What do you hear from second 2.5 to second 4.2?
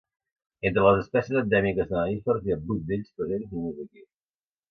ha vuit d’ells presents només aquí.